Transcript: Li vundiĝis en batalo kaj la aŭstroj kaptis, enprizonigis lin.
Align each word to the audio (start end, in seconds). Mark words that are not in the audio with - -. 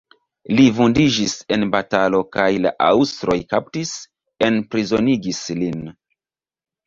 Li 0.59 0.63
vundiĝis 0.75 1.33
en 1.57 1.65
batalo 1.75 2.21
kaj 2.37 2.45
la 2.63 2.71
aŭstroj 2.85 3.37
kaptis, 3.53 3.91
enprizonigis 4.49 5.43
lin. 5.61 5.85